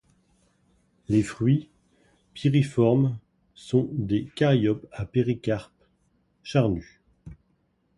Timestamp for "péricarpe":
5.05-5.73